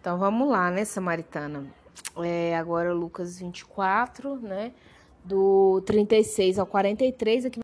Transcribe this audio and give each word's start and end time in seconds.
Então 0.00 0.18
vamos 0.18 0.48
lá, 0.48 0.70
né, 0.70 0.82
Samaritana? 0.86 1.66
É, 2.16 2.56
agora 2.56 2.92
Lucas 2.92 3.38
24, 3.38 4.36
né? 4.40 4.72
Do 5.22 5.82
36 5.82 6.58
ao 6.58 6.66
43, 6.66 7.44
aqui 7.44 7.60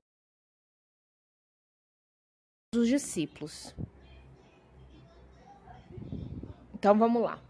dos 2.74 2.88
discípulos. 2.88 3.74
Então 6.74 6.98
vamos 6.98 7.22
lá. 7.22 7.40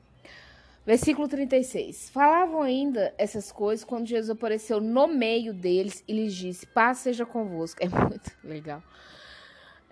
Versículo 0.87 1.27
36. 1.27 2.11
Falavam 2.11 2.63
ainda 2.63 3.13
essas 3.19 3.51
coisas 3.51 3.85
quando 3.85 4.07
Jesus 4.07 4.31
apareceu 4.31 4.81
no 4.81 5.09
meio 5.09 5.53
deles 5.53 6.05
e 6.07 6.13
lhes 6.13 6.33
disse: 6.33 6.65
Paz 6.65 6.99
seja 6.99 7.27
convosco. 7.27 7.83
É 7.83 7.89
muito 7.89 8.31
legal. 8.45 8.81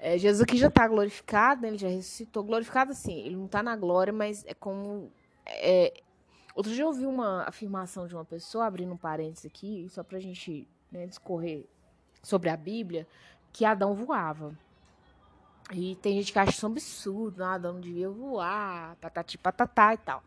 É, 0.05 0.19
Jesus 0.19 0.43
aqui 0.43 0.59
já 0.59 0.69
está 0.69 0.87
glorificado, 0.87 1.63
né? 1.63 1.69
ele 1.69 1.79
já 1.79 1.89
ressuscitou. 1.89 2.45
Glorificado 2.45 2.91
assim, 2.91 3.21
ele 3.21 3.37
não 3.37 3.47
está 3.47 3.63
na 3.63 3.75
glória, 3.75 4.13
mas 4.13 4.45
é 4.45 4.53
como. 4.53 5.11
É... 5.47 5.95
Outro 6.55 6.71
dia 6.71 6.83
eu 6.83 6.89
ouvi 6.89 7.07
uma 7.07 7.45
afirmação 7.49 8.07
de 8.07 8.15
uma 8.15 8.25
pessoa, 8.25 8.67
abrindo 8.67 8.93
um 8.93 8.99
parênteses 8.99 9.47
aqui, 9.47 9.89
só 9.89 10.05
para 10.05 10.19
a 10.19 10.21
gente 10.21 10.69
né, 10.93 11.07
discorrer 11.07 11.65
sobre 12.23 12.51
a 12.51 12.57
Bíblia, 12.57 13.09
que 13.51 13.65
Adão 13.65 13.95
voava. 13.95 14.55
E 15.73 15.97
tem 15.97 16.19
gente 16.19 16.35
que 16.35 16.39
acha 16.39 16.51
isso 16.51 16.67
um 16.67 16.73
absurdo, 16.73 17.39
nada, 17.39 17.73
não 17.73 17.81
devia 17.81 18.11
voar, 18.11 18.97
patati 18.97 19.39
patatá 19.39 19.95
e 19.95 19.97
tal. 19.97 20.23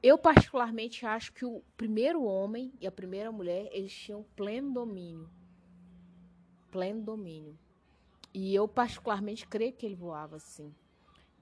Eu, 0.00 0.16
particularmente, 0.16 1.04
acho 1.04 1.32
que 1.32 1.44
o 1.44 1.64
primeiro 1.76 2.22
homem 2.22 2.72
e 2.80 2.86
a 2.86 2.92
primeira 2.92 3.32
mulher, 3.32 3.68
eles 3.72 3.92
tinham 3.92 4.24
pleno 4.36 4.72
domínio. 4.72 5.28
Pleno 6.70 7.02
domínio. 7.02 7.58
E 8.38 8.54
eu, 8.54 8.68
particularmente, 8.68 9.46
creio 9.46 9.72
que 9.72 9.86
ele 9.86 9.94
voava 9.94 10.36
assim. 10.36 10.70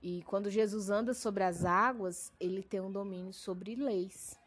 E 0.00 0.22
quando 0.22 0.48
Jesus 0.48 0.90
anda 0.90 1.12
sobre 1.12 1.42
as 1.42 1.64
águas, 1.64 2.32
ele 2.38 2.62
tem 2.62 2.80
um 2.80 2.92
domínio 2.92 3.32
sobre 3.32 3.74
leis. 3.74 4.38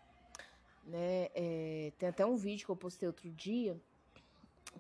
Né? 0.86 1.28
É, 1.36 1.92
tem 1.98 2.08
até 2.08 2.26
um 2.26 2.38
vídeo 2.38 2.66
que 2.66 2.72
eu 2.72 2.76
postei 2.78 3.06
outro 3.06 3.30
dia, 3.32 3.78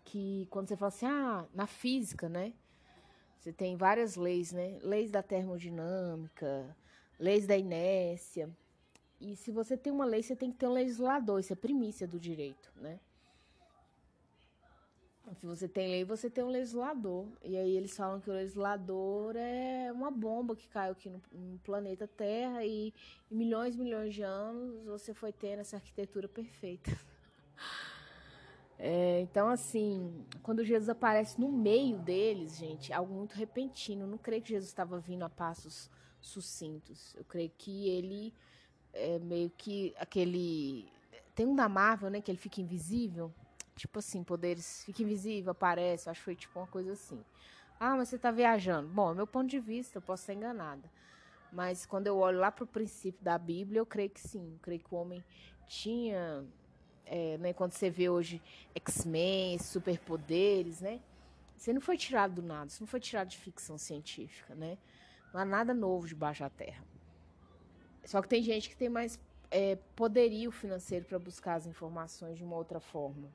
que 0.05 0.47
quando 0.50 0.69
você 0.69 0.77
fala 0.77 0.88
assim, 0.88 1.08
ah, 1.08 1.45
na 1.53 1.67
física, 1.67 2.30
né? 2.30 2.53
Você 3.38 3.52
tem 3.52 3.75
várias 3.75 4.16
leis, 4.16 4.53
né? 4.53 4.80
Leis 4.81 5.11
da 5.11 5.22
termodinâmica, 5.22 6.73
leis 7.20 7.45
da 7.45 7.58
inércia. 7.58 8.49
E 9.20 9.36
se 9.36 9.52
você 9.52 9.75
tem 9.75 9.92
uma 9.92 10.05
lei, 10.05 10.23
você 10.23 10.38
tem 10.38 10.53
que 10.53 10.58
ter 10.58 10.67
um 10.67 10.73
legislador. 10.73 11.42
Isso 11.42 11.52
é 11.52 11.55
primícia 11.58 12.08
do 12.08 12.17
direito, 12.17 12.72
né? 12.77 12.97
Você 15.44 15.67
tem 15.67 15.89
lei, 15.89 16.06
você 16.06 16.30
tem 16.30 16.44
um 16.44 16.50
legislador. 16.50 17.28
E 17.44 17.58
aí 17.58 17.75
eles 17.75 17.95
falam 17.95 18.20
que 18.20 18.30
o 18.30 18.33
legislador 18.33 19.36
é 19.36 19.92
uma 19.92 20.09
bomba 20.09 20.56
que 20.56 20.67
caiu 20.67 20.94
aqui 20.94 21.09
no, 21.09 21.22
no 21.31 21.59
planeta 21.59 22.08
Terra 22.08 22.64
e 22.64 22.94
em 23.30 23.36
milhões 23.36 23.75
e 23.75 23.78
milhões 23.78 24.14
de 24.14 24.23
anos 24.23 24.86
você 24.86 25.14
foi 25.14 25.33
tendo 25.33 25.59
essa 25.59 25.75
arquitetura 25.75 26.28
perfeita. 26.28 26.92
É, 28.80 29.22
então, 29.22 29.50
assim, 29.50 30.23
quando 30.44 30.64
Jesus 30.64 30.88
aparece 30.88 31.42
no 31.42 31.52
meio 31.52 31.98
deles, 31.98 32.58
gente, 32.58 32.94
algo 32.94 33.11
muito 33.11 33.33
repentino. 33.33 34.03
Eu 34.03 34.08
não 34.08 34.20
creio 34.20 34.39
que 34.44 34.50
Jesus 34.50 34.70
estava 34.70 35.00
vindo 35.00 35.23
a 35.23 35.30
passos 35.30 35.89
sucintos. 36.22 37.16
Eu 37.16 37.25
creio 37.25 37.52
que 37.58 37.89
ele 37.89 38.31
é 38.94 39.17
meio 39.17 39.50
que 39.50 39.95
aquele. 39.98 40.88
Tem 41.33 41.48
um 41.48 41.55
da 41.55 41.67
Marvel, 41.67 42.11
né? 42.11 42.22
Que 42.22 42.30
ele 42.30 42.38
fica 42.38 42.61
invisível. 42.61 43.33
Tipo 43.78 44.00
assim, 44.00 44.23
poderes. 44.23 44.83
Fica 44.83 45.03
invisível, 45.03 45.52
aparece. 45.52 46.09
Acho 46.09 46.20
que 46.20 46.25
foi 46.25 46.36
tipo 46.36 46.59
uma 46.59 46.67
coisa 46.67 46.94
assim. 46.94 47.23
Ah, 47.80 47.95
mas 47.95 48.09
você 48.09 48.17
tá 48.17 48.31
viajando. 48.31 48.88
Bom, 48.89 49.14
meu 49.14 49.28
ponto 49.28 49.47
de 49.47 49.59
vista, 49.59 50.00
eu 50.00 50.02
posso 50.02 50.23
ser 50.23 50.33
enganada. 50.33 50.89
Mas 51.53 51.86
quando 51.86 52.08
eu 52.08 52.17
olho 52.17 52.39
lá 52.39 52.52
para 52.52 52.64
o 52.64 52.67
princípio 52.67 53.23
da 53.23 53.38
Bíblia, 53.38 53.80
eu 53.80 53.86
creio 53.86 54.09
que 54.09 54.20
sim. 54.20 54.53
Eu 54.53 54.59
creio 54.61 54.81
que 54.81 54.94
o 54.94 54.98
homem 54.98 55.23
tinha 55.67 56.44
é, 57.05 57.38
né, 57.38 57.53
quando 57.53 57.73
você 57.73 57.89
vê 57.89 58.09
hoje 58.09 58.42
X-Men, 58.75 59.59
superpoderes, 59.59 60.82
né? 60.82 60.99
Você 61.55 61.71
não 61.71 61.82
foi 61.82 61.98
tirado 61.98 62.36
do 62.36 62.42
nada, 62.42 62.67
isso 62.67 62.82
não 62.82 62.88
foi 62.88 62.99
tirado 62.99 63.30
de 63.30 63.38
ficção 63.38 63.77
científica, 63.77 64.54
né? 64.55 64.77
Não 65.33 65.39
há 65.39 65.45
nada 65.45 65.73
novo 65.73 66.08
debaixo 66.08 66.42
da 66.42 66.49
terra. 66.49 66.83
Só 68.04 68.21
que 68.21 68.27
tem 68.27 68.42
gente 68.42 68.70
que 68.70 68.76
tem 68.76 68.89
mais 68.89 69.20
é, 69.49 69.76
poderio 69.95 70.52
financeiro 70.52 71.05
para 71.05 71.20
buscar 71.20 71.55
as 71.55 71.65
informações 71.65 72.38
de 72.38 72.44
uma 72.44 72.55
outra 72.55 72.80
forma 72.80 73.30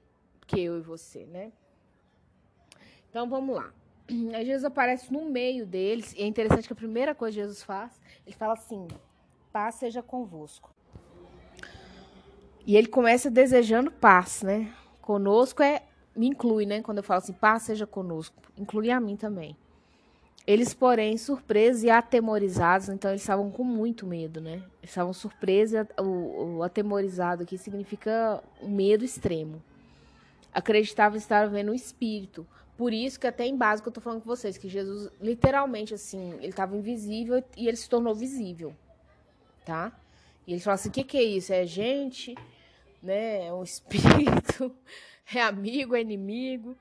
que 0.52 0.60
eu 0.60 0.78
e 0.78 0.80
você, 0.82 1.24
né? 1.26 1.50
Então 3.08 3.28
vamos 3.28 3.56
lá. 3.56 3.72
Aí 4.34 4.44
Jesus 4.44 4.64
aparece 4.64 5.12
no 5.12 5.24
meio 5.24 5.66
deles, 5.66 6.12
e 6.14 6.22
é 6.22 6.26
interessante 6.26 6.66
que 6.66 6.72
a 6.72 6.76
primeira 6.76 7.14
coisa 7.14 7.34
que 7.34 7.42
Jesus 7.42 7.62
faz, 7.62 8.00
ele 8.26 8.36
fala 8.36 8.52
assim: 8.52 8.86
paz 9.52 9.76
seja 9.76 10.02
convosco. 10.02 10.70
E 12.66 12.76
ele 12.76 12.86
começa 12.86 13.30
desejando 13.30 13.90
paz, 13.90 14.42
né? 14.42 14.72
Conosco 15.00 15.62
é. 15.62 15.82
Me 16.14 16.28
inclui, 16.28 16.66
né? 16.66 16.82
Quando 16.82 16.98
eu 16.98 17.04
falo 17.04 17.18
assim, 17.18 17.32
paz 17.32 17.62
seja 17.62 17.86
conosco. 17.86 18.36
Inclui 18.58 18.90
a 18.90 19.00
mim 19.00 19.16
também. 19.16 19.56
Eles, 20.46 20.74
porém, 20.74 21.16
surpresos 21.16 21.84
e 21.84 21.90
atemorizados, 21.90 22.88
então 22.88 23.10
eles 23.10 23.22
estavam 23.22 23.50
com 23.50 23.64
muito 23.64 24.06
medo, 24.06 24.40
né? 24.40 24.62
Eles 24.82 24.90
estavam 24.90 25.12
surpresos, 25.12 25.86
o, 25.98 26.56
o 26.56 26.62
atemorizado 26.62 27.44
aqui 27.44 27.56
significa 27.56 28.42
um 28.60 28.68
medo 28.68 29.04
extremo. 29.04 29.62
Acreditavam 30.52 31.16
estar 31.16 31.48
vendo 31.48 31.72
o 31.72 31.74
espírito. 31.74 32.46
Por 32.76 32.92
isso 32.92 33.20
que 33.20 33.26
até 33.26 33.46
em 33.46 33.56
básico 33.56 33.88
eu 33.88 33.92
tô 33.92 34.00
falando 34.00 34.20
com 34.20 34.26
vocês, 34.26 34.58
que 34.58 34.68
Jesus, 34.68 35.10
literalmente, 35.20 35.94
assim, 35.94 36.32
ele 36.34 36.48
estava 36.48 36.76
invisível 36.76 37.42
e 37.56 37.68
ele 37.68 37.76
se 37.76 37.88
tornou 37.88 38.14
visível, 38.14 38.74
tá? 39.64 39.92
E 40.46 40.52
eles 40.52 40.64
falam 40.64 40.74
assim: 40.74 40.88
o 40.88 40.92
que, 40.92 41.04
que 41.04 41.16
é 41.16 41.22
isso? 41.22 41.52
É 41.52 41.64
gente, 41.66 42.34
né? 43.02 43.46
É 43.46 43.52
um 43.52 43.62
espírito, 43.64 44.74
é 45.34 45.40
amigo, 45.40 45.94
é 45.94 46.00
inimigo. 46.00 46.76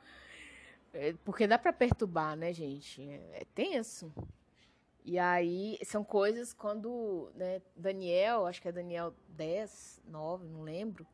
É, 0.93 1.13
porque 1.23 1.47
dá 1.47 1.57
para 1.57 1.71
perturbar, 1.71 2.35
né, 2.35 2.51
gente? 2.53 3.01
É, 3.01 3.41
é, 3.41 3.45
tenso. 3.53 4.11
E 5.03 5.17
aí, 5.17 5.79
são 5.83 6.03
coisas 6.03 6.53
quando 6.53 7.31
né, 7.35 7.61
Daniel, 7.75 8.45
acho 8.45 8.61
que 8.61 8.67
é 8.67 8.71
Daniel 8.71 9.13
10, 9.29 10.01
9, 10.07 10.47
não 10.47 10.61
lembro. 10.61 11.07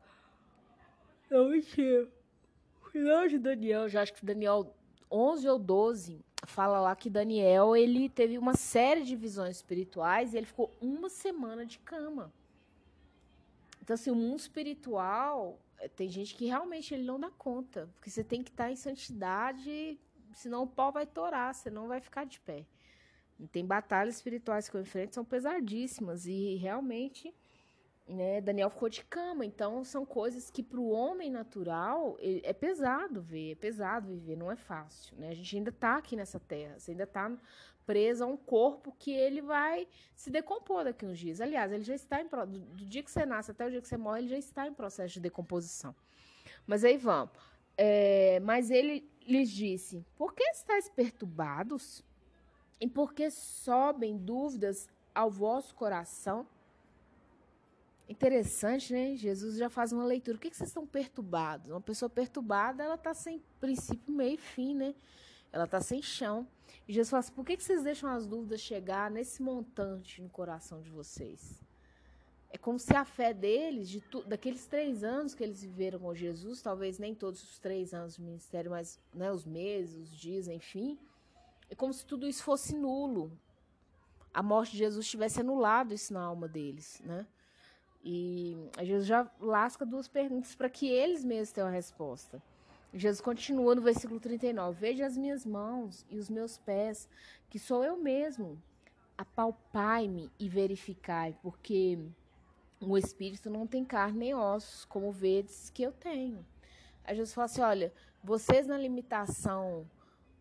Não, 1.30 1.48
mentira. 1.48 2.08
Final 2.90 3.28
de 3.28 3.38
Daniel, 3.38 3.88
já 3.88 4.02
acho 4.02 4.14
que 4.14 4.24
Daniel 4.24 4.74
11 5.10 5.48
ou 5.48 5.58
12, 5.58 6.24
fala 6.46 6.80
lá 6.80 6.94
que 6.94 7.10
Daniel, 7.10 7.74
ele 7.76 8.08
teve 8.08 8.38
uma 8.38 8.54
série 8.54 9.02
de 9.02 9.16
visões 9.16 9.56
espirituais 9.56 10.32
e 10.32 10.36
ele 10.36 10.46
ficou 10.46 10.74
uma 10.80 11.08
semana 11.08 11.64
de 11.64 11.78
cama. 11.78 12.32
Então, 13.82 13.94
assim, 13.94 14.10
o 14.10 14.14
mundo 14.14 14.38
espiritual, 14.38 15.58
eh, 15.78 15.88
tem 15.88 16.08
gente 16.10 16.34
que 16.34 16.44
realmente 16.44 16.92
ele 16.92 17.04
não 17.04 17.18
dá 17.18 17.30
conta. 17.30 17.88
Porque 17.94 18.10
você 18.10 18.22
tem 18.22 18.42
que 18.42 18.50
estar 18.50 18.70
em 18.70 18.76
santidade, 18.76 19.98
senão 20.34 20.64
o 20.64 20.66
pau 20.66 20.92
vai 20.92 21.06
torar, 21.06 21.54
você 21.54 21.70
não 21.70 21.88
vai 21.88 22.00
ficar 22.00 22.24
de 22.24 22.38
pé. 22.40 22.66
E 23.38 23.46
tem 23.46 23.64
batalhas 23.64 24.16
espirituais 24.16 24.68
que 24.68 24.76
eu 24.76 24.80
enfrento, 24.80 25.14
são 25.14 25.24
pesadíssimas. 25.24 26.26
E 26.26 26.56
realmente, 26.56 27.34
né, 28.08 28.40
Daniel 28.40 28.70
ficou 28.70 28.88
de 28.88 29.04
cama. 29.04 29.44
Então, 29.44 29.84
são 29.84 30.04
coisas 30.06 30.50
que 30.50 30.62
para 30.62 30.80
o 30.80 30.88
homem 30.88 31.30
natural 31.30 32.16
é 32.20 32.52
pesado 32.52 33.20
ver, 33.20 33.52
é 33.52 33.54
pesado 33.54 34.08
viver, 34.08 34.36
não 34.36 34.50
é 34.50 34.56
fácil. 34.56 35.16
Né? 35.18 35.28
A 35.28 35.34
gente 35.34 35.56
ainda 35.56 35.70
está 35.70 35.96
aqui 35.96 36.16
nessa 36.16 36.40
terra, 36.40 36.78
você 36.78 36.92
ainda 36.92 37.04
está 37.04 37.30
presa 37.86 38.24
a 38.24 38.28
um 38.28 38.36
corpo 38.36 38.94
que 38.98 39.12
ele 39.12 39.40
vai 39.40 39.88
se 40.14 40.30
decompor 40.30 40.84
daqui 40.84 41.06
uns 41.06 41.18
dias. 41.18 41.40
Aliás, 41.40 41.72
ele 41.72 41.84
já 41.84 41.94
está 41.94 42.20
em 42.20 42.28
do, 42.28 42.46
do 42.46 42.84
dia 42.84 43.02
que 43.02 43.10
você 43.10 43.24
nasce 43.24 43.50
até 43.50 43.66
o 43.66 43.70
dia 43.70 43.80
que 43.80 43.88
você 43.88 43.96
morre, 43.96 44.20
ele 44.20 44.28
já 44.28 44.38
está 44.38 44.66
em 44.66 44.74
processo 44.74 45.14
de 45.14 45.20
decomposição. 45.20 45.94
Mas 46.66 46.84
aí 46.84 46.96
vamos. 46.98 47.32
É, 47.76 48.40
mas 48.40 48.70
ele 48.70 49.08
lhes 49.26 49.50
disse: 49.50 50.04
Por 50.16 50.34
que 50.34 50.42
estáis 50.44 50.88
perturbados? 50.88 52.04
E 52.80 52.86
por 52.86 53.12
que 53.12 53.30
sobem 53.30 54.16
dúvidas 54.16 54.88
ao 55.14 55.30
vosso 55.30 55.74
coração? 55.74 56.46
Interessante, 58.08 58.92
né? 58.92 59.16
Jesus 59.16 59.56
já 59.56 59.68
faz 59.68 59.92
uma 59.92 60.04
leitura. 60.04 60.38
Por 60.38 60.42
que, 60.42 60.50
que 60.50 60.56
vocês 60.56 60.70
estão 60.70 60.86
perturbados? 60.86 61.70
Uma 61.70 61.80
pessoa 61.80 62.08
perturbada, 62.08 62.82
ela 62.82 62.94
está 62.94 63.12
sem 63.12 63.42
princípio, 63.60 64.14
meio 64.14 64.34
e 64.34 64.38
fim, 64.38 64.74
né? 64.74 64.94
Ela 65.52 65.64
está 65.64 65.80
sem 65.80 66.00
chão. 66.00 66.46
E 66.86 66.92
Jesus 66.92 67.10
fala 67.10 67.20
assim: 67.20 67.32
por 67.32 67.44
que, 67.44 67.56
que 67.56 67.62
vocês 67.62 67.82
deixam 67.82 68.08
as 68.08 68.26
dúvidas 68.26 68.60
chegar 68.60 69.10
nesse 69.10 69.42
montante 69.42 70.22
no 70.22 70.30
coração 70.30 70.80
de 70.80 70.88
vocês? 70.90 71.62
É 72.50 72.56
como 72.56 72.78
se 72.78 72.96
a 72.96 73.04
fé 73.04 73.34
deles, 73.34 73.90
de 73.90 74.00
tu, 74.00 74.22
daqueles 74.24 74.64
três 74.66 75.04
anos 75.04 75.34
que 75.34 75.44
eles 75.44 75.60
viveram 75.60 75.98
com 75.98 76.14
Jesus, 76.14 76.62
talvez 76.62 76.98
nem 76.98 77.14
todos 77.14 77.42
os 77.42 77.58
três 77.58 77.92
anos 77.92 78.16
de 78.16 78.22
ministério, 78.22 78.70
mas 78.70 78.98
né, 79.12 79.30
os 79.30 79.44
meses, 79.44 80.10
os 80.10 80.16
dias, 80.16 80.48
enfim, 80.48 80.98
é 81.68 81.74
como 81.74 81.92
se 81.92 82.06
tudo 82.06 82.26
isso 82.26 82.42
fosse 82.42 82.74
nulo. 82.74 83.30
A 84.32 84.42
morte 84.42 84.72
de 84.72 84.78
Jesus 84.78 85.06
tivesse 85.06 85.40
anulado 85.40 85.92
isso 85.92 86.14
na 86.14 86.22
alma 86.22 86.48
deles, 86.48 87.02
né? 87.04 87.26
E 88.04 88.56
Jesus 88.80 89.06
já 89.06 89.30
lasca 89.40 89.84
duas 89.84 90.08
perguntas 90.08 90.54
para 90.54 90.70
que 90.70 90.88
eles 90.88 91.24
mesmos 91.24 91.52
tenham 91.52 91.68
a 91.68 91.72
resposta. 91.72 92.40
Jesus 92.94 93.20
continua 93.20 93.74
no 93.74 93.82
versículo 93.82 94.20
39: 94.20 94.78
Veja 94.80 95.06
as 95.06 95.16
minhas 95.16 95.44
mãos 95.44 96.06
e 96.08 96.18
os 96.18 96.30
meus 96.30 96.58
pés, 96.58 97.08
que 97.50 97.58
sou 97.58 97.84
eu 97.84 97.96
mesmo. 97.96 98.60
apalpai-me 99.16 100.30
e 100.38 100.48
verificai, 100.48 101.36
porque 101.42 101.98
o 102.80 102.96
espírito 102.96 103.50
não 103.50 103.66
tem 103.66 103.84
carne 103.84 104.18
nem 104.18 104.34
ossos, 104.34 104.84
como 104.84 105.10
vedes 105.10 105.70
que 105.70 105.82
eu 105.82 105.90
tenho. 105.90 106.46
Aí 107.04 107.16
Jesus 107.16 107.34
fala 107.34 107.46
assim: 107.46 107.60
olha, 107.60 107.92
vocês 108.22 108.66
na 108.66 108.78
limitação 108.78 109.84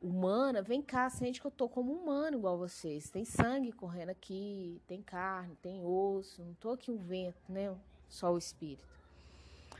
humana, 0.01 0.61
vem 0.61 0.81
cá, 0.81 1.09
sente 1.09 1.41
que 1.41 1.47
eu 1.47 1.51
tô 1.51 1.67
como 1.67 1.93
humano 1.93 2.37
igual 2.37 2.57
vocês. 2.57 3.09
Tem 3.09 3.25
sangue 3.25 3.71
correndo 3.71 4.09
aqui, 4.09 4.81
tem 4.87 5.01
carne, 5.01 5.55
tem 5.61 5.83
osso, 5.83 6.43
não 6.43 6.53
tô 6.55 6.71
aqui 6.71 6.91
um 6.91 6.97
vento, 6.97 7.41
né? 7.49 7.75
Só 8.07 8.33
o 8.33 8.37
espírito. 8.37 8.87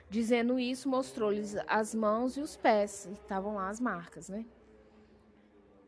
Dizendo 0.09 0.59
isso, 0.59 0.87
mostrou-lhes 0.87 1.55
as 1.67 1.93
mãos 1.93 2.37
e 2.37 2.41
os 2.41 2.55
pés, 2.55 3.05
e 3.05 3.13
estavam 3.13 3.55
lá 3.55 3.69
as 3.69 3.79
marcas, 3.79 4.29
né? 4.29 4.45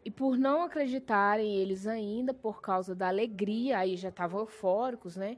E 0.03 0.11
por 0.11 0.37
não 0.37 0.63
acreditarem 0.63 1.55
eles 1.55 1.85
ainda, 1.87 2.33
por 2.33 2.61
causa 2.61 2.95
da 2.95 3.07
alegria, 3.07 3.79
aí 3.79 3.95
já 3.95 4.09
estavam 4.09 4.41
eufóricos, 4.41 5.15
né? 5.15 5.37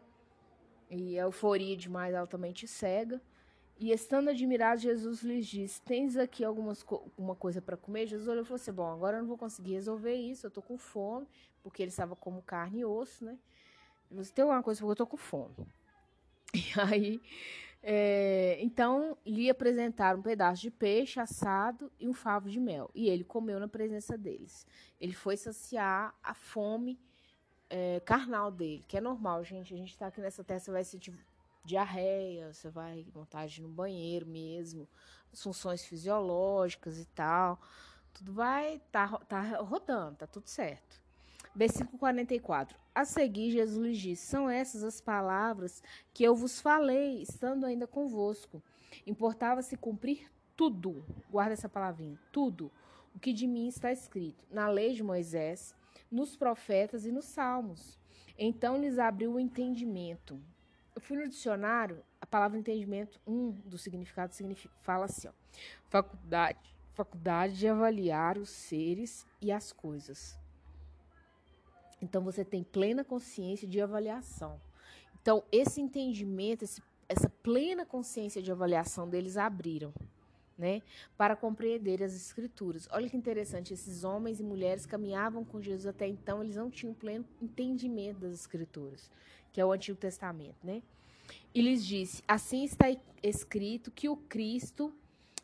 E 0.90 1.18
a 1.20 1.24
euforia 1.24 1.76
demais 1.78 2.14
altamente 2.16 2.68
cega. 2.68 3.22
E 3.82 3.92
estando 3.92 4.30
admirados, 4.30 4.84
Jesus 4.84 5.24
lhes 5.24 5.48
disse: 5.48 5.82
Tens 5.82 6.16
aqui 6.16 6.44
algumas 6.44 6.84
co 6.84 7.12
uma 7.18 7.36
coisa 7.36 7.60
para 7.60 7.76
comer? 7.76 8.06
Jesus 8.06 8.28
olhou 8.28 8.44
e 8.44 8.46
falou 8.46 8.58
assim: 8.58 8.72
Bom, 8.72 8.86
agora 8.94 9.18
eu 9.18 9.22
não 9.22 9.28
vou 9.28 9.40
conseguir 9.40 9.74
resolver 9.74 10.14
isso, 10.14 10.46
eu 10.46 10.50
estou 10.50 10.62
com 10.62 10.78
fome, 10.78 11.28
porque 11.64 11.82
ele 11.82 11.90
estava 11.90 12.16
como 12.16 12.44
carne 12.44 12.82
e 12.82 12.86
osso, 12.86 13.26
né? 13.26 13.40
Você 14.12 14.32
tem 14.32 14.44
alguma 14.44 14.62
coisa 14.62 14.80
porque 14.80 14.90
eu 14.90 14.94
estou 14.94 15.08
com 15.08 15.18
fome. 15.18 15.56
E 16.54 16.80
aí, 16.80 17.22
é, 17.82 18.58
então, 18.62 19.18
lhe 19.26 19.50
apresentaram 19.50 20.20
um 20.20 20.22
pedaço 20.22 20.62
de 20.62 20.70
peixe 20.70 21.20
assado 21.20 21.92
e 22.00 22.08
um 22.08 22.14
favo 22.14 22.50
de 22.50 22.60
mel. 22.60 22.92
E 22.94 23.10
ele 23.10 23.24
comeu 23.24 23.60
na 23.60 23.68
presença 23.68 24.18
deles. 24.18 24.68
Ele 25.00 25.14
foi 25.14 25.38
saciar 25.38 26.14
a 26.22 26.34
fome 26.34 27.00
é, 27.70 28.02
carnal 28.02 28.52
dele, 28.52 28.84
que 28.86 28.98
é 28.98 29.02
normal, 29.02 29.44
gente. 29.46 29.74
A 29.74 29.78
gente 29.78 29.92
está 29.92 30.08
aqui 30.08 30.20
nessa 30.20 30.44
terra, 30.44 30.60
você 30.60 30.72
vai 30.72 30.84
sentir 30.84 31.14
diarreia, 31.64 32.54
você 32.54 32.70
vai 32.70 33.06
vontade 33.14 33.62
no 33.62 33.70
banheiro 33.70 34.26
mesmo, 34.26 34.88
as 35.32 35.42
funções 35.42 35.86
fisiológicas 35.86 37.00
e 37.00 37.06
tal. 37.06 37.60
Tudo 38.14 38.34
vai 38.34 38.82
tá, 38.92 39.08
tá 39.28 39.42
rodando, 39.62 40.18
tá 40.18 40.28
tudo 40.28 40.48
certo. 40.48 41.02
Versículo 41.56 41.98
44. 41.98 42.78
A 42.94 43.06
seguir, 43.06 43.52
Jesus 43.52 43.86
lhes 43.86 43.98
disse: 43.98 44.28
São 44.28 44.50
essas 44.50 44.84
as 44.84 45.00
palavras 45.00 45.84
que 46.14 46.24
eu 46.24 46.36
vos 46.36 46.60
falei, 46.60 47.22
estando 47.22 47.66
ainda 47.66 47.88
convosco. 47.88 48.62
Importava-se 49.06 49.78
cumprir 49.78 50.30
tudo, 50.56 51.06
guarda 51.30 51.54
essa 51.54 51.70
palavrinha, 51.70 52.20
tudo 52.32 52.72
o 53.16 53.20
que 53.20 53.34
de 53.34 53.48
mim 53.48 53.68
está 53.68 53.92
escrito 53.92 54.46
na 54.50 54.68
lei 54.68 54.94
de 54.94 55.04
Moisés, 55.04 55.76
nos 56.10 56.36
profetas 56.36 57.06
e 57.06 57.12
nos 57.12 57.26
salmos. 57.26 58.00
Então 58.38 58.80
lhes 58.80 58.98
abriu 58.98 59.34
o 59.34 59.40
entendimento. 59.40 60.40
Eu 60.96 61.02
fui 61.02 61.18
no 61.18 61.28
dicionário, 61.28 62.04
a 62.20 62.26
palavra 62.26 62.58
entendimento, 62.58 63.20
um 63.26 63.52
dos 63.52 63.82
significados 63.82 64.36
significa, 64.36 64.74
fala 64.82 65.06
assim: 65.06 65.28
ó, 65.28 65.32
faculdade, 65.90 66.60
faculdade 66.94 67.58
de 67.58 67.68
avaliar 67.68 68.38
os 68.38 68.50
seres 68.50 69.26
e 69.42 69.52
as 69.52 69.72
coisas. 69.72 70.38
Então 72.02 72.24
você 72.24 72.44
tem 72.44 72.64
plena 72.64 73.04
consciência 73.04 73.68
de 73.68 73.80
avaliação. 73.80 74.60
Então 75.22 75.44
esse 75.52 75.80
entendimento, 75.80 76.64
esse, 76.64 76.82
essa 77.08 77.30
plena 77.30 77.86
consciência 77.86 78.42
de 78.42 78.52
avaliação 78.52 79.08
deles 79.08 79.38
abriram, 79.38 79.94
né, 80.58 80.82
para 81.18 81.36
compreender 81.36 82.04
as 82.04 82.14
escrituras. 82.14 82.88
Olha 82.92 83.10
que 83.10 83.18
interessante, 83.18 83.74
esses 83.74 84.04
homens 84.04 84.40
e 84.40 84.44
mulheres 84.44 84.86
caminhavam 84.86 85.44
com 85.44 85.62
Jesus 85.62 85.88
até 85.88 86.08
então, 86.08 86.44
eles 86.44 86.56
não 86.56 86.70
tinham 86.70 86.94
pleno 86.94 87.26
entendimento 87.42 88.20
das 88.20 88.34
escrituras, 88.34 89.10
que 89.52 89.60
é 89.60 89.66
o 89.66 89.72
Antigo 89.72 89.98
Testamento, 89.98 90.58
né? 90.64 90.82
E 91.54 91.62
lhes 91.62 91.86
disse: 91.86 92.24
Assim 92.28 92.64
está 92.64 92.86
escrito 93.22 93.92
que 93.92 94.10
o 94.10 94.16
Cristo 94.16 94.94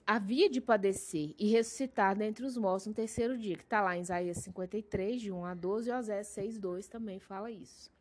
havia 0.05 0.49
de 0.49 0.61
padecer 0.61 1.35
e 1.37 1.49
ressuscitar 1.49 2.15
dentre 2.15 2.45
os 2.45 2.55
mortos 2.55 2.87
no 2.87 2.93
terceiro 2.93 3.37
dia, 3.37 3.57
que 3.57 3.63
está 3.63 3.81
lá 3.81 3.97
em 3.97 4.01
Isaías 4.01 4.37
53, 4.37 5.21
de 5.21 5.31
1 5.31 5.45
a 5.45 5.53
12, 5.53 5.89
e 5.89 5.93
Osés 5.93 6.27
6, 6.27 6.59
2 6.59 6.87
também 6.87 7.19
fala 7.19 7.51
isso. 7.51 7.91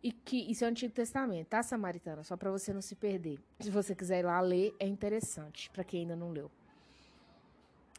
E 0.00 0.12
que 0.12 0.50
isso 0.50 0.64
é 0.64 0.68
o 0.68 0.70
Antigo 0.70 0.92
Testamento, 0.92 1.48
tá, 1.48 1.62
Samaritana? 1.62 2.22
Só 2.24 2.36
para 2.36 2.50
você 2.50 2.72
não 2.72 2.80
se 2.80 2.94
perder. 2.94 3.38
Se 3.60 3.70
você 3.70 3.94
quiser 3.94 4.20
ir 4.20 4.26
lá 4.26 4.40
ler, 4.40 4.74
é 4.78 4.86
interessante, 4.86 5.70
para 5.70 5.84
quem 5.84 6.02
ainda 6.02 6.16
não 6.16 6.30
leu. 6.30 6.50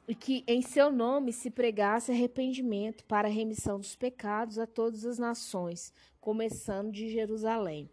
E 0.05 0.13
que 0.13 0.43
em 0.45 0.61
seu 0.61 0.91
nome 0.91 1.31
se 1.31 1.49
pregasse 1.49 2.11
arrependimento 2.11 3.05
para 3.05 3.29
a 3.29 3.31
remissão 3.31 3.79
dos 3.79 3.95
pecados 3.95 4.59
a 4.59 4.67
todas 4.67 5.05
as 5.05 5.17
nações, 5.17 5.93
começando 6.23 6.89
de 6.89 7.09
Jerusalém. 7.09 7.89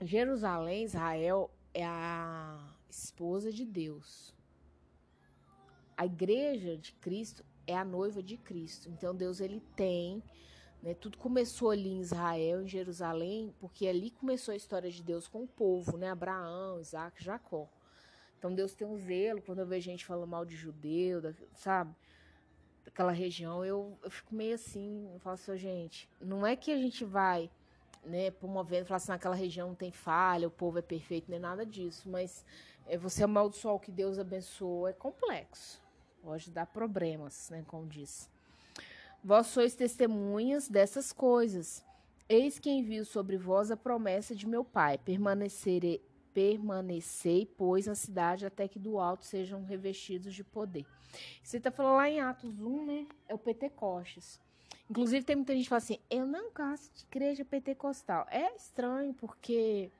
Jerusalém, 0.00 0.84
Israel, 0.84 1.50
é 1.74 1.84
a 1.84 2.56
esposa 2.88 3.52
de 3.52 3.64
Deus. 3.64 4.32
A 5.96 6.06
igreja 6.06 6.76
de 6.76 6.92
Cristo 6.92 7.44
é 7.66 7.76
a 7.76 7.84
noiva 7.84 8.22
de 8.22 8.36
Cristo. 8.36 8.88
Então 8.88 9.12
Deus 9.12 9.40
ele 9.40 9.60
tem, 9.74 10.22
né, 10.80 10.94
tudo 10.94 11.18
começou 11.18 11.68
ali 11.68 11.88
em 11.88 12.00
Israel, 12.00 12.62
em 12.62 12.68
Jerusalém, 12.68 13.52
porque 13.58 13.88
ali 13.88 14.12
começou 14.12 14.52
a 14.52 14.56
história 14.56 14.88
de 14.88 15.02
Deus 15.02 15.26
com 15.26 15.42
o 15.42 15.48
povo, 15.48 15.96
né, 15.96 16.10
Abraão, 16.10 16.78
Isaac, 16.78 17.24
Jacó. 17.24 17.68
Então 18.38 18.54
Deus 18.54 18.72
tem 18.72 18.86
um 18.86 18.96
zelo 18.96 19.42
quando 19.42 19.58
eu 19.58 19.66
vejo 19.66 19.86
gente 19.86 20.06
falando 20.06 20.30
mal 20.30 20.44
de 20.44 20.54
judeu, 20.54 21.34
sabe? 21.54 21.92
Daquela 22.84 23.12
região, 23.12 23.64
eu, 23.64 23.98
eu 24.02 24.10
fico 24.10 24.34
meio 24.34 24.54
assim, 24.54 25.08
eu 25.12 25.20
falo 25.20 25.34
assim, 25.34 25.56
gente, 25.56 26.08
não 26.20 26.46
é 26.46 26.56
que 26.56 26.72
a 26.72 26.76
gente 26.76 27.04
vai 27.04 27.50
né, 28.04 28.30
promovendo, 28.30 28.86
falar 28.86 28.96
assim, 28.96 29.12
naquela 29.12 29.36
região 29.36 29.68
não 29.68 29.74
tem 29.74 29.92
falha, 29.92 30.48
o 30.48 30.50
povo 30.50 30.78
é 30.78 30.82
perfeito, 30.82 31.30
nem 31.30 31.38
nada 31.38 31.64
disso, 31.64 32.08
mas 32.08 32.44
é, 32.86 32.96
você 32.96 33.24
amaldiçoar 33.24 33.74
o 33.74 33.80
que 33.80 33.92
Deus 33.92 34.18
abençoou 34.18 34.88
é 34.88 34.92
complexo. 34.92 35.80
Pode 36.22 36.50
dar 36.50 36.66
problemas, 36.66 37.50
né? 37.50 37.64
Como 37.66 37.86
diz. 37.86 38.30
Vós 39.24 39.48
sois 39.48 39.74
testemunhas 39.74 40.68
dessas 40.68 41.12
coisas. 41.12 41.84
Eis 42.28 42.58
que 42.58 42.70
envio 42.70 43.04
sobre 43.04 43.36
vós 43.36 43.70
a 43.70 43.76
promessa 43.76 44.34
de 44.34 44.46
meu 44.46 44.64
Pai. 44.64 44.98
Permanecerei, 44.98 46.00
permanecei, 46.32 47.46
pois, 47.46 47.86
na 47.86 47.94
cidade 47.94 48.46
até 48.46 48.66
que 48.66 48.78
do 48.78 48.98
alto 48.98 49.24
sejam 49.24 49.64
revestidos 49.64 50.34
de 50.34 50.44
poder. 50.44 50.86
Você 51.42 51.58
está 51.58 51.70
falando 51.70 51.96
lá 51.96 52.08
em 52.08 52.20
Atos 52.20 52.60
1, 52.60 52.86
né? 52.86 53.06
É 53.28 53.34
o 53.34 53.38
Pentecostes. 53.38 54.40
Inclusive, 54.90 55.24
tem 55.24 55.36
muita 55.36 55.54
gente 55.54 55.64
que 55.64 55.68
fala 55.70 55.78
assim: 55.78 55.98
eu 56.10 56.26
não 56.26 56.50
gosto 56.52 56.92
de 56.94 57.04
igreja 57.04 57.44
pentecostal. 57.44 58.26
É 58.30 58.54
estranho, 58.54 59.14
porque 59.14 59.90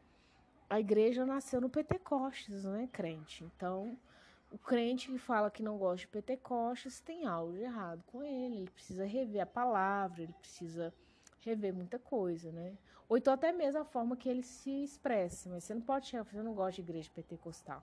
a 0.69 0.81
igreja 0.81 1.25
nasceu 1.25 1.61
no 1.61 1.71
Pentecostes, 1.71 2.65
não 2.65 2.77
é 2.77 2.87
crente. 2.87 3.45
Então, 3.45 3.97
o 4.51 4.59
crente 4.59 5.11
que 5.11 5.19
fala 5.19 5.51
que 5.51 5.63
não 5.63 5.79
gosta 5.79 5.99
de 5.99 6.09
Pentecostes 6.09 7.01
tem 7.01 7.27
algo 7.27 7.55
de 7.55 7.61
errado 7.61 8.03
com 8.07 8.23
ele. 8.23 8.57
Ele 8.57 8.71
precisa 8.71 9.05
rever 9.05 9.43
a 9.43 9.47
palavra, 9.47 10.23
ele 10.23 10.35
precisa 10.35 10.93
rever 11.51 11.75
muita 11.75 11.99
coisa, 11.99 12.51
né? 12.53 12.77
Ou 13.09 13.17
então 13.17 13.33
até 13.33 13.53
mesmo 13.53 13.81
a 13.81 13.85
forma 13.85 14.17
que 14.17 14.29
ele 14.29 14.43
se 14.43 14.83
expressa. 14.83 15.51
Mas 15.51 15.65
você 15.65 15.75
não 15.75 15.83
pode 15.83 16.07
chegar, 16.07 16.25
você 16.25 16.43
não 16.43 16.55
gosta 16.55 16.73
de 16.73 16.81
igreja 16.83 17.11
pentecostal. 17.15 17.83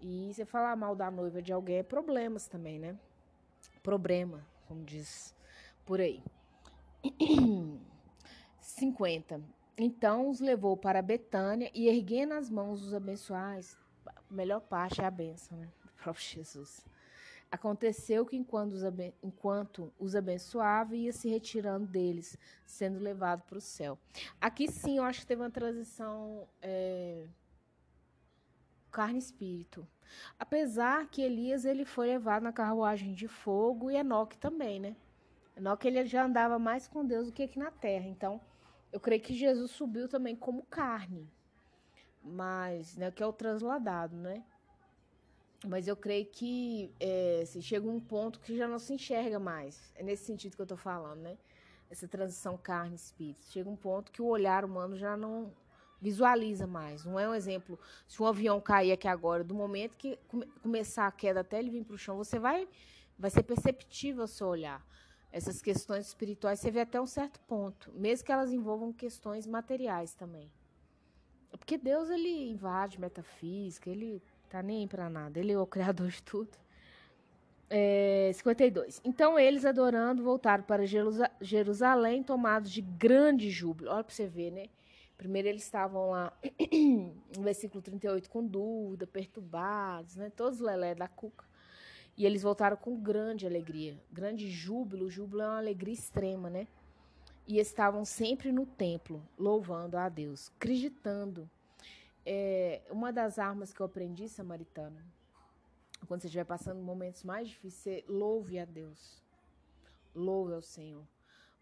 E 0.00 0.32
você 0.32 0.44
falar 0.44 0.76
mal 0.76 0.94
da 0.94 1.10
noiva 1.10 1.40
de 1.40 1.52
alguém 1.52 1.78
é 1.78 1.82
problemas 1.82 2.46
também, 2.46 2.78
né? 2.78 2.98
Problema, 3.82 4.44
como 4.66 4.84
diz 4.84 5.34
por 5.84 6.00
aí. 6.00 6.22
50. 8.60 9.40
Então 9.78 10.28
os 10.28 10.40
levou 10.40 10.76
para 10.76 11.00
Betânia 11.02 11.70
e, 11.74 11.88
erguendo 11.88 12.34
as 12.34 12.50
mãos, 12.50 12.82
os 12.82 12.94
abençoais. 12.94 13.76
A 14.06 14.34
melhor 14.34 14.60
parte 14.60 15.00
é 15.00 15.04
a 15.04 15.10
benção, 15.10 15.58
né? 15.58 15.68
Do 15.84 15.92
próprio 15.92 16.24
Jesus. 16.24 16.84
Aconteceu 17.50 18.26
que, 18.26 18.36
enquanto 18.36 19.92
os, 19.98 20.16
abençoava, 20.16 20.96
ia 20.96 21.12
se 21.12 21.28
retirando 21.28 21.86
deles, 21.86 22.36
sendo 22.64 22.98
levado 22.98 23.42
para 23.42 23.58
o 23.58 23.60
céu. 23.60 23.98
Aqui 24.40 24.68
sim, 24.68 24.98
eu 24.98 25.04
acho 25.04 25.20
que 25.20 25.26
teve 25.26 25.42
uma 25.42 25.50
transição 25.50 26.48
é, 26.60 27.26
carne 28.90 29.14
e 29.14 29.18
espírito. 29.18 29.86
Apesar 30.38 31.08
que 31.08 31.22
Elias 31.22 31.64
ele 31.64 31.84
foi 31.84 32.08
levado 32.08 32.42
na 32.42 32.52
carruagem 32.52 33.14
de 33.14 33.28
fogo 33.28 33.90
e 33.90 33.96
Enoque 33.96 34.38
também, 34.38 34.80
né? 34.80 34.96
Enoque 35.56 35.86
ele 35.86 36.04
já 36.06 36.24
andava 36.24 36.58
mais 36.58 36.88
com 36.88 37.04
Deus 37.04 37.26
do 37.26 37.32
que 37.32 37.42
aqui 37.42 37.58
na 37.58 37.70
terra. 37.70 38.06
Então, 38.06 38.40
eu 38.92 39.00
creio 39.00 39.22
que 39.22 39.34
Jesus 39.34 39.70
subiu 39.70 40.08
também 40.08 40.34
como 40.34 40.62
carne, 40.64 41.30
mas, 42.22 42.96
né, 42.96 43.10
que 43.10 43.22
é 43.22 43.26
o 43.26 43.32
transladado, 43.32 44.16
né? 44.16 44.44
Mas 45.64 45.88
eu 45.88 45.96
creio 45.96 46.26
que 46.26 46.92
é, 47.00 47.44
se 47.46 47.62
chega 47.62 47.88
um 47.88 48.00
ponto 48.00 48.40
que 48.40 48.56
já 48.56 48.68
não 48.68 48.78
se 48.78 48.92
enxerga 48.92 49.38
mais. 49.38 49.92
É 49.94 50.02
nesse 50.02 50.24
sentido 50.24 50.54
que 50.54 50.60
eu 50.60 50.64
estou 50.64 50.78
falando, 50.78 51.20
né? 51.20 51.38
Essa 51.90 52.06
transição 52.06 52.58
carne-espírito. 52.58 53.46
Chega 53.46 53.68
um 53.68 53.76
ponto 53.76 54.12
que 54.12 54.20
o 54.20 54.26
olhar 54.26 54.64
humano 54.64 54.96
já 54.96 55.16
não 55.16 55.52
visualiza 56.00 56.66
mais. 56.66 57.04
Não 57.04 57.18
é 57.18 57.28
um 57.28 57.34
exemplo. 57.34 57.78
Se 58.06 58.22
um 58.22 58.26
avião 58.26 58.60
cair 58.60 58.92
aqui 58.92 59.08
agora, 59.08 59.42
do 59.42 59.54
momento 59.54 59.96
que 59.96 60.18
come, 60.28 60.46
começar 60.62 61.06
a 61.06 61.12
queda 61.12 61.40
até 61.40 61.58
ele 61.58 61.70
vir 61.70 61.84
para 61.84 61.94
o 61.94 61.98
chão, 61.98 62.16
você 62.16 62.38
vai, 62.38 62.68
vai 63.18 63.30
ser 63.30 63.42
perceptível 63.42 64.24
o 64.24 64.28
seu 64.28 64.48
olhar. 64.48 64.84
essas 65.32 65.60
questões 65.60 66.06
espirituais, 66.06 66.60
você 66.60 66.70
vê 66.70 66.80
até 66.80 67.00
um 67.00 67.06
certo 67.06 67.40
ponto, 67.40 67.92
mesmo 67.92 68.24
que 68.24 68.32
elas 68.32 68.52
envolvam 68.52 68.92
questões 68.92 69.46
materiais 69.46 70.14
também. 70.14 70.50
Porque 71.50 71.78
Deus, 71.78 72.10
ele 72.10 72.50
invade 72.50 73.00
metafísica, 73.00 73.90
ele 73.90 74.22
tá 74.48 74.62
nem 74.62 74.86
para 74.86 75.08
nada, 75.08 75.38
ele 75.38 75.52
é 75.52 75.58
o 75.58 75.66
criador 75.66 76.08
de 76.08 76.22
tudo. 76.22 76.50
É, 77.68 78.30
52. 78.34 79.00
Então 79.04 79.38
eles, 79.38 79.64
adorando, 79.64 80.22
voltaram 80.22 80.62
para 80.62 80.84
Jerusalém, 81.40 82.22
tomados 82.22 82.70
de 82.70 82.80
grande 82.80 83.50
júbilo. 83.50 83.90
Olha 83.90 84.04
para 84.04 84.14
você 84.14 84.26
ver, 84.26 84.52
né? 84.52 84.66
Primeiro 85.16 85.48
eles 85.48 85.64
estavam 85.64 86.10
lá, 86.10 86.32
no 87.36 87.42
versículo 87.42 87.82
38, 87.82 88.28
com 88.28 88.46
dúvida, 88.46 89.06
perturbados, 89.06 90.14
né? 90.16 90.30
Todos 90.30 90.60
lelé 90.60 90.94
da 90.94 91.08
cuca. 91.08 91.44
E 92.16 92.24
eles 92.24 92.42
voltaram 92.42 92.76
com 92.76 92.98
grande 92.98 93.46
alegria, 93.46 93.98
grande 94.12 94.48
júbilo. 94.48 95.06
O 95.06 95.10
júbilo 95.10 95.42
é 95.42 95.46
uma 95.46 95.58
alegria 95.58 95.94
extrema, 95.94 96.48
né? 96.48 96.66
E 97.46 97.58
estavam 97.58 98.04
sempre 98.04 98.50
no 98.50 98.66
templo, 98.66 99.22
louvando 99.38 99.96
a 99.96 100.08
Deus, 100.08 100.50
acreditando. 100.56 101.48
É, 102.24 102.82
uma 102.90 103.12
das 103.12 103.38
armas 103.38 103.72
que 103.72 103.80
eu 103.80 103.86
aprendi, 103.86 104.28
samaritano, 104.28 105.00
quando 106.06 106.22
você 106.22 106.26
estiver 106.26 106.44
passando 106.44 106.80
momentos 106.82 107.22
mais 107.22 107.48
difíceis, 107.48 108.04
louve 108.08 108.58
a 108.58 108.64
Deus. 108.64 109.22
Louve 110.12 110.54
ao 110.54 110.62
Senhor. 110.62 111.06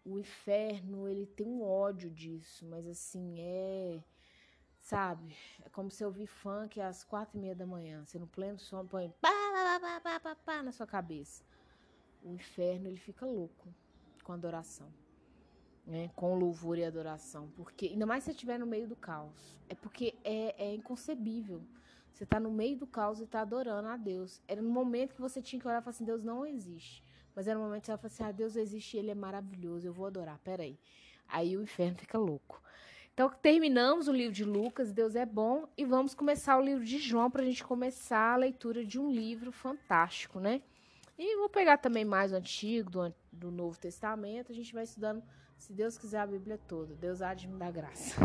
O 0.03 0.17
inferno, 0.17 1.07
ele 1.07 1.25
tem 1.25 1.47
um 1.47 1.63
ódio 1.63 2.09
disso, 2.09 2.65
mas 2.65 2.87
assim, 2.87 3.35
é. 3.39 4.03
Sabe? 4.81 5.35
É 5.63 5.69
como 5.69 5.89
se 5.89 6.03
eu 6.03 6.09
ouvir 6.09 6.27
funk 6.27 6.79
às 6.79 7.03
quatro 7.03 7.37
e 7.37 7.41
meia 7.41 7.55
da 7.55 7.65
manhã. 7.65 8.05
Você 8.05 8.19
no 8.19 8.27
pleno 8.27 8.59
sono 8.59 8.87
põe 8.87 9.09
pá, 9.21 9.29
pá, 9.29 9.79
pá, 9.79 9.99
pá, 9.99 10.19
pá, 10.19 10.35
pá, 10.35 10.63
na 10.63 10.71
sua 10.71 10.85
cabeça. 10.85 11.43
O 12.23 12.31
inferno, 12.31 12.87
ele 12.87 12.97
fica 12.97 13.25
louco 13.25 13.67
com 14.23 14.33
adoração. 14.33 14.91
Né? 15.85 16.09
Com 16.15 16.35
louvor 16.35 16.77
e 16.77 16.83
adoração. 16.83 17.49
Porque, 17.55 17.87
ainda 17.87 18.05
mais 18.05 18.23
se 18.23 18.27
você 18.27 18.31
estiver 18.31 18.57
no 18.57 18.65
meio 18.65 18.87
do 18.87 18.95
caos. 18.95 19.55
É 19.69 19.75
porque 19.75 20.15
é, 20.23 20.55
é 20.57 20.73
inconcebível. 20.73 21.61
Você 22.11 22.23
está 22.23 22.39
no 22.39 22.49
meio 22.49 22.77
do 22.77 22.87
caos 22.87 23.19
e 23.19 23.23
está 23.23 23.41
adorando 23.41 23.89
a 23.89 23.97
Deus. 23.97 24.41
Era 24.47 24.61
no 24.61 24.69
momento 24.69 25.13
que 25.13 25.21
você 25.21 25.41
tinha 25.41 25.59
que 25.59 25.67
olhar 25.67 25.79
e 25.79 25.83
falar 25.83 25.91
assim: 25.91 26.05
Deus 26.05 26.23
não 26.23 26.45
existe. 26.45 27.03
Mas 27.35 27.47
era 27.47 27.59
no 27.59 27.65
momento 27.65 27.81
que 27.81 27.87
você 27.87 27.97
fala 27.97 28.07
assim: 28.07 28.23
ah, 28.23 28.31
Deus 28.31 28.55
existe, 28.55 28.97
ele 28.97 29.11
é 29.11 29.15
maravilhoso, 29.15 29.85
eu 29.85 29.93
vou 29.93 30.07
adorar. 30.07 30.39
Peraí. 30.39 30.79
Aí 31.27 31.57
o 31.57 31.61
inferno 31.61 31.97
fica 31.97 32.17
louco. 32.17 32.61
Então, 33.13 33.29
terminamos 33.29 34.09
o 34.09 34.11
livro 34.11 34.33
de 34.33 34.43
Lucas, 34.43 34.91
Deus 34.91 35.15
é 35.15 35.25
bom, 35.25 35.69
e 35.77 35.85
vamos 35.85 36.13
começar 36.13 36.57
o 36.57 36.61
livro 36.61 36.83
de 36.83 36.97
João 36.97 37.31
para 37.31 37.43
a 37.43 37.45
gente 37.45 37.63
começar 37.63 38.33
a 38.33 38.35
leitura 38.35 38.83
de 38.83 38.99
um 38.99 39.09
livro 39.09 39.53
fantástico, 39.53 40.37
né? 40.37 40.61
E 41.17 41.37
vou 41.37 41.47
pegar 41.47 41.77
também 41.77 42.03
mais 42.03 42.33
o 42.33 42.35
Antigo, 42.35 42.89
do, 42.89 43.15
do 43.31 43.51
Novo 43.51 43.79
Testamento, 43.79 44.51
a 44.51 44.55
gente 44.55 44.73
vai 44.73 44.83
estudando, 44.83 45.23
se 45.57 45.73
Deus 45.73 45.97
quiser, 45.97 46.19
a 46.19 46.27
Bíblia 46.27 46.57
toda. 46.57 46.95
Deus 46.95 47.21
há 47.21 47.33
de 47.33 47.47
me 47.47 47.57
dar 47.57 47.71
graça. 47.71 48.15